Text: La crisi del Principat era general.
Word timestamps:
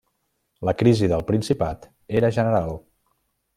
La 0.69 0.73
crisi 0.79 1.09
del 1.11 1.27
Principat 1.27 1.87
era 2.23 2.35
general. 2.39 2.75